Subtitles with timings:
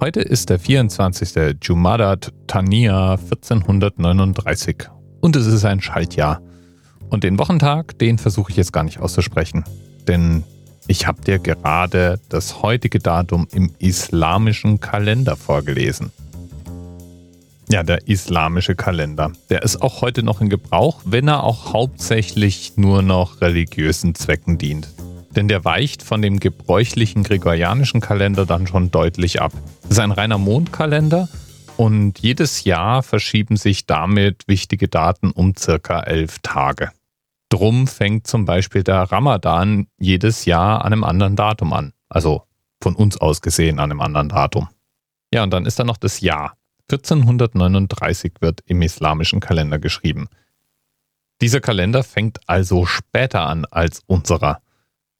[0.00, 1.56] Heute ist der 24.
[1.60, 4.76] Jumadat Tania 1439
[5.20, 6.40] und es ist ein Schaltjahr.
[7.10, 9.64] Und den Wochentag, den versuche ich jetzt gar nicht auszusprechen,
[10.06, 10.44] denn
[10.86, 16.12] ich habe dir gerade das heutige Datum im islamischen Kalender vorgelesen.
[17.68, 19.32] Ja, der islamische Kalender.
[19.50, 24.58] Der ist auch heute noch in Gebrauch, wenn er auch hauptsächlich nur noch religiösen Zwecken
[24.58, 24.88] dient.
[25.36, 29.52] Denn der weicht von dem gebräuchlichen gregorianischen Kalender dann schon deutlich ab.
[29.84, 31.28] Es ist ein reiner Mondkalender
[31.76, 36.90] und jedes Jahr verschieben sich damit wichtige Daten um circa elf Tage.
[37.50, 41.92] Drum fängt zum Beispiel der Ramadan jedes Jahr an einem anderen Datum an.
[42.08, 42.42] Also
[42.82, 44.68] von uns aus gesehen an einem anderen Datum.
[45.32, 46.54] Ja, und dann ist da noch das Jahr.
[46.90, 50.28] 1439 wird im islamischen Kalender geschrieben.
[51.40, 54.60] Dieser Kalender fängt also später an als unserer.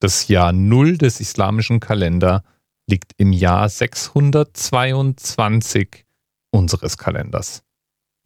[0.01, 2.45] Das Jahr Null des islamischen Kalender
[2.88, 6.07] liegt im Jahr 622
[6.52, 7.65] unseres Kalenders.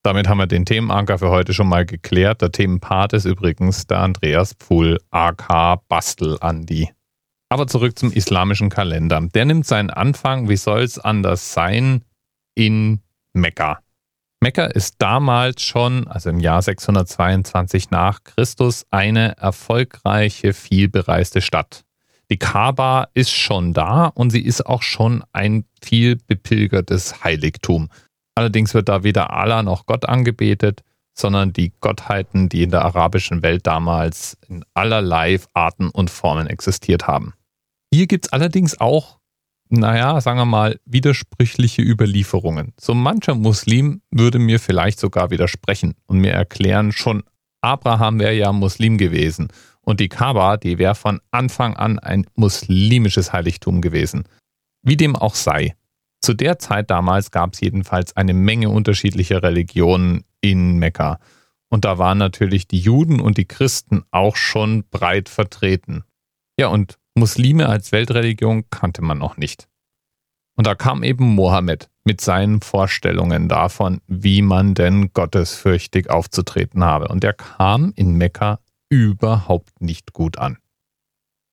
[0.03, 2.43] Damit haben wir den Themenanker für heute schon mal geklärt.
[2.43, 6.91] Der Themenpart ist übrigens der Andreas Pfuhl, AK Bastel Andi.
[7.49, 9.21] Aber zurück zum islamischen Kalender.
[9.35, 12.05] Der nimmt seinen Anfang, wie soll es anders sein,
[12.55, 13.01] in
[13.33, 13.81] Mekka.
[14.43, 21.85] Mekka ist damals schon, also im Jahr 622 nach Christus, eine erfolgreiche, vielbereiste Stadt.
[22.29, 27.89] Die Kaaba ist schon da und sie ist auch schon ein viel bepilgertes Heiligtum.
[28.35, 30.81] Allerdings wird da weder Allah noch Gott angebetet,
[31.15, 37.07] sondern die Gottheiten, die in der arabischen Welt damals in allerlei Arten und Formen existiert
[37.07, 37.35] haben.
[37.95, 39.21] Hier gibt es allerdings auch
[39.73, 42.75] naja, sagen wir mal, widersprüchliche Überlieferungen.
[42.79, 47.23] So mancher Muslim würde mir vielleicht sogar widersprechen und mir erklären, schon
[47.63, 49.49] Abraham wäre ja Muslim gewesen
[49.81, 54.25] und die Kaaba, die wäre von Anfang an ein muslimisches Heiligtum gewesen.
[54.83, 55.75] Wie dem auch sei.
[56.21, 61.19] Zu der Zeit damals gab es jedenfalls eine Menge unterschiedlicher Religionen in Mekka.
[61.69, 66.05] Und da waren natürlich die Juden und die Christen auch schon breit vertreten.
[66.59, 69.69] Ja, und Muslime als Weltreligion kannte man noch nicht.
[70.57, 77.09] Und da kam eben Mohammed mit seinen Vorstellungen davon, wie man denn gottesfürchtig aufzutreten habe.
[77.09, 78.59] Und er kam in Mekka
[78.91, 80.59] überhaupt nicht gut an.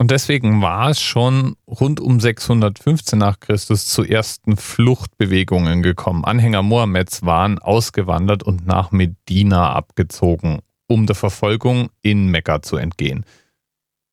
[0.01, 6.23] Und deswegen war es schon rund um 615 nach Christus zu ersten Fluchtbewegungen gekommen.
[6.23, 13.25] Anhänger Mohammeds waren ausgewandert und nach Medina abgezogen, um der Verfolgung in Mekka zu entgehen.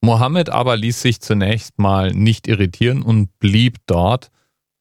[0.00, 4.30] Mohammed aber ließ sich zunächst mal nicht irritieren und blieb dort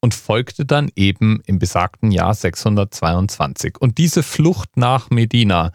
[0.06, 3.82] und folgte dann eben im besagten Jahr 622.
[3.82, 5.72] Und diese Flucht nach Medina,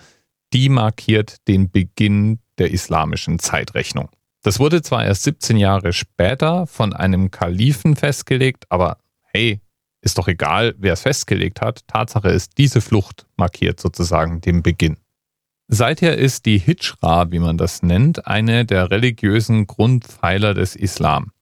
[0.53, 4.09] die markiert den Beginn der islamischen Zeitrechnung.
[4.43, 8.99] Das wurde zwar erst 17 Jahre später von einem Kalifen festgelegt, aber
[9.33, 9.61] hey,
[10.01, 11.89] ist doch egal, wer es festgelegt hat.
[11.89, 14.97] Tatsache ist, diese Flucht markiert sozusagen den Beginn.
[15.67, 21.33] Seither ist die Hijra, wie man das nennt, eine der religiösen Grundpfeiler des Islam.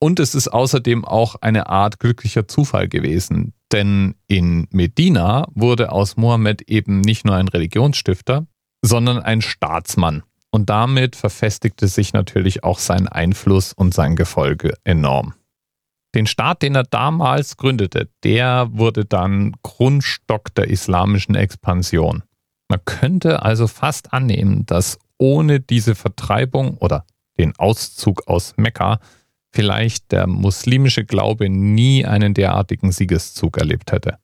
[0.00, 6.16] Und es ist außerdem auch eine Art glücklicher Zufall gewesen, denn in Medina wurde aus
[6.16, 8.46] Mohammed eben nicht nur ein Religionsstifter,
[8.80, 10.22] sondern ein Staatsmann.
[10.50, 15.34] Und damit verfestigte sich natürlich auch sein Einfluss und sein Gefolge enorm.
[16.14, 22.22] Den Staat, den er damals gründete, der wurde dann Grundstock der islamischen Expansion.
[22.68, 27.04] Man könnte also fast annehmen, dass ohne diese Vertreibung oder
[27.38, 29.00] den Auszug aus Mekka
[29.52, 34.18] vielleicht der muslimische Glaube nie einen derartigen Siegeszug erlebt hätte.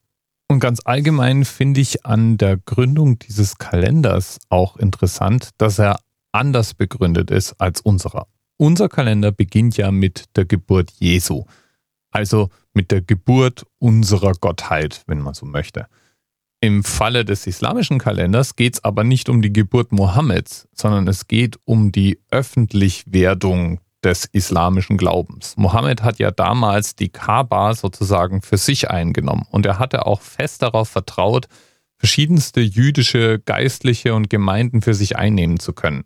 [0.49, 5.99] Und ganz allgemein finde ich an der Gründung dieses Kalenders auch interessant, dass er
[6.33, 8.27] anders begründet ist als unserer.
[8.57, 11.45] Unser Kalender beginnt ja mit der Geburt Jesu,
[12.11, 15.87] also mit der Geburt unserer Gottheit, wenn man so möchte.
[16.61, 21.27] Im Falle des islamischen Kalenders geht es aber nicht um die Geburt Mohammeds, sondern es
[21.29, 25.57] geht um die Öffentlichwerdung des islamischen Glaubens.
[25.57, 30.62] Mohammed hat ja damals die Kaaba sozusagen für sich eingenommen und er hatte auch fest
[30.62, 31.49] darauf vertraut,
[31.97, 36.05] verschiedenste jüdische Geistliche und Gemeinden für sich einnehmen zu können.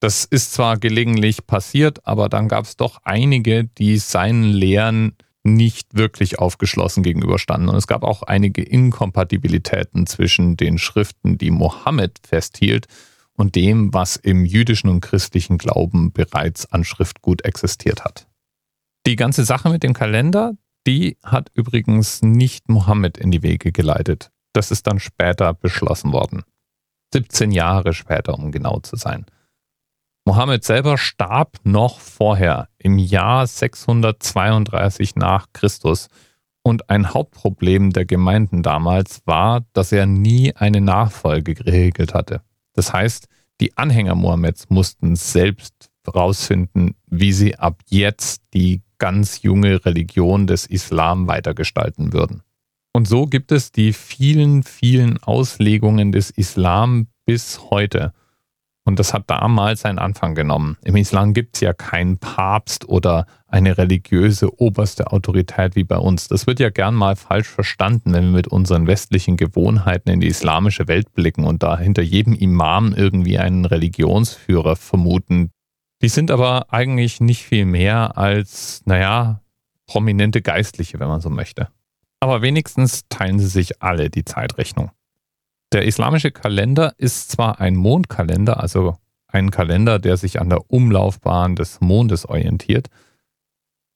[0.00, 5.94] Das ist zwar gelegentlich passiert, aber dann gab es doch einige, die seinen Lehren nicht
[5.94, 7.68] wirklich aufgeschlossen gegenüberstanden.
[7.68, 12.86] Und es gab auch einige Inkompatibilitäten zwischen den Schriften, die Mohammed festhielt,
[13.36, 18.26] und dem, was im jüdischen und christlichen Glauben bereits an Schriftgut existiert hat.
[19.06, 20.52] Die ganze Sache mit dem Kalender,
[20.86, 24.30] die hat übrigens nicht Mohammed in die Wege geleitet.
[24.52, 26.42] Das ist dann später beschlossen worden.
[27.12, 29.26] 17 Jahre später, um genau zu sein.
[30.24, 36.08] Mohammed selber starb noch vorher, im Jahr 632 nach Christus.
[36.62, 42.42] Und ein Hauptproblem der Gemeinden damals war, dass er nie eine Nachfolge geregelt hatte.
[42.74, 43.28] Das heißt,
[43.60, 50.66] die Anhänger Mohammeds mussten selbst herausfinden, wie sie ab jetzt die ganz junge Religion des
[50.66, 52.42] Islam weitergestalten würden.
[52.92, 58.12] Und so gibt es die vielen, vielen Auslegungen des Islam bis heute.
[58.84, 60.76] Und das hat damals einen Anfang genommen.
[60.84, 66.26] Im Islam gibt es ja keinen Papst oder eine religiöse oberste Autorität wie bei uns.
[66.26, 70.26] Das wird ja gern mal falsch verstanden, wenn wir mit unseren westlichen Gewohnheiten in die
[70.26, 75.50] islamische Welt blicken und da hinter jedem Imam irgendwie einen Religionsführer vermuten.
[76.02, 79.42] Die sind aber eigentlich nicht viel mehr als, naja,
[79.86, 81.68] prominente Geistliche, wenn man so möchte.
[82.18, 84.90] Aber wenigstens teilen sie sich alle die Zeitrechnung.
[85.72, 88.96] Der islamische Kalender ist zwar ein Mondkalender, also
[89.26, 92.88] ein Kalender, der sich an der Umlaufbahn des Mondes orientiert,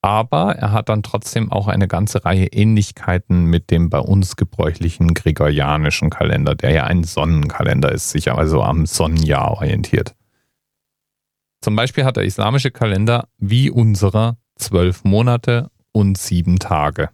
[0.00, 5.12] aber er hat dann trotzdem auch eine ganze Reihe Ähnlichkeiten mit dem bei uns gebräuchlichen
[5.14, 10.14] gregorianischen Kalender, der ja ein Sonnenkalender ist, sich also am Sonnenjahr orientiert.
[11.60, 17.10] Zum Beispiel hat der islamische Kalender wie unserer zwölf Monate und sieben Tage.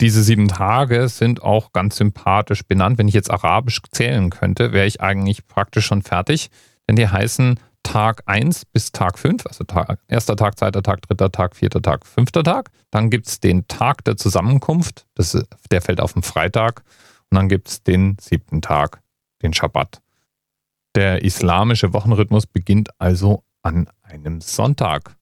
[0.00, 2.96] Diese sieben Tage sind auch ganz sympathisch benannt.
[2.96, 6.50] Wenn ich jetzt arabisch zählen könnte, wäre ich eigentlich praktisch schon fertig,
[6.88, 11.30] denn die heißen Tag 1 bis Tag 5, also Tag, erster Tag, zweiter Tag, dritter
[11.30, 12.70] Tag, vierter Tag, fünfter Tag.
[12.90, 15.38] Dann gibt es den Tag der Zusammenkunft, das,
[15.70, 16.82] der fällt auf den Freitag.
[17.30, 19.02] Und dann gibt es den siebten Tag,
[19.42, 20.00] den Schabbat.
[20.94, 25.14] Der islamische Wochenrhythmus beginnt also an einem Sonntag.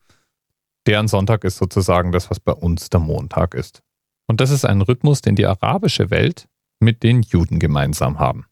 [0.87, 3.83] Deren Sonntag ist sozusagen das, was bei uns der Montag ist.
[4.29, 6.47] Und das ist ein Rhythmus, den die arabische Welt
[6.81, 8.47] mit den Juden gemeinsam haben.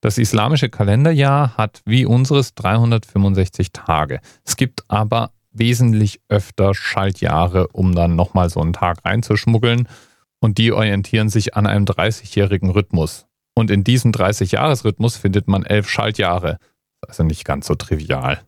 [0.00, 4.20] Das islamische Kalenderjahr hat wie unseres 365 Tage.
[4.44, 9.88] Es gibt aber wesentlich öfter Schaltjahre, um dann nochmal so einen Tag reinzuschmuggeln.
[10.40, 13.26] Und die orientieren sich an einem 30-jährigen Rhythmus.
[13.56, 16.58] Und in diesem 30-Jahres-Rhythmus findet man elf Schaltjahre.
[17.04, 18.40] Also nicht ganz so trivial.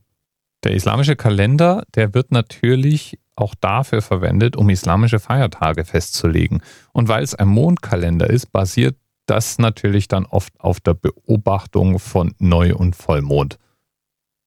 [0.64, 6.62] Der islamische Kalender, der wird natürlich auch dafür verwendet, um islamische Feiertage festzulegen.
[6.92, 8.96] Und weil es ein Mondkalender ist, basiert
[9.26, 13.58] das natürlich dann oft auf der Beobachtung von Neu- und Vollmond.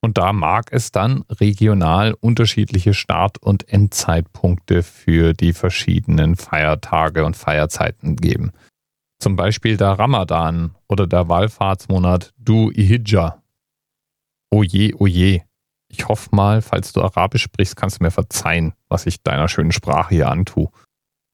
[0.01, 7.38] Und da mag es dann regional unterschiedliche Start- und Endzeitpunkte für die verschiedenen Feiertage und
[7.38, 8.51] Feierzeiten geben.
[9.19, 13.42] Zum Beispiel der Ramadan oder der Wallfahrtsmonat Du Ihijja.
[14.51, 15.44] Oje, oje,
[15.93, 19.71] ich hoffe mal, falls du Arabisch sprichst, kannst du mir verzeihen, was ich deiner schönen
[19.71, 20.69] Sprache hier antue.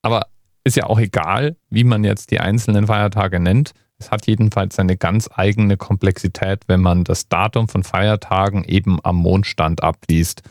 [0.01, 0.27] Aber
[0.65, 3.71] ist ja auch egal, wie man jetzt die einzelnen Feiertage nennt.
[3.97, 9.15] Es hat jedenfalls eine ganz eigene Komplexität, wenn man das Datum von Feiertagen eben am
[9.15, 10.43] Mondstand abliest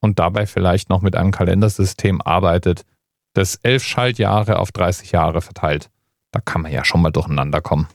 [0.00, 2.84] und dabei vielleicht noch mit einem Kalendersystem arbeitet,
[3.34, 5.88] das elf Schaltjahre auf 30 Jahre verteilt.
[6.32, 7.86] Da kann man ja schon mal durcheinander kommen.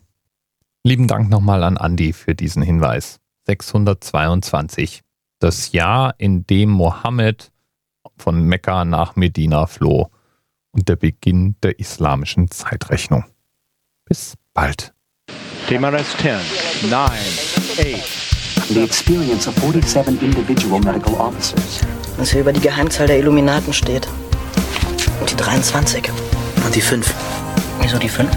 [0.83, 3.19] Lieben Dank nochmal an Andi für diesen Hinweis.
[3.45, 5.03] 622
[5.39, 7.51] das Jahr, in dem Mohammed
[8.18, 10.10] von Mekka nach Medina floh
[10.72, 13.25] und der Beginn der islamischen Zeitrechnung.
[14.06, 14.94] Bis bald.
[15.68, 18.28] TMRS 10, 9, 8.
[18.69, 21.81] The experience of 47 individual medical officers.
[22.18, 24.07] Was hier über die Geheimzahl der Illuminaten steht.
[25.19, 26.10] Und die 23.
[26.66, 27.13] Und die 5.
[27.81, 28.29] Wieso die 5?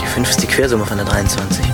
[0.00, 1.64] Die 5 ist die Quersumme von der 23.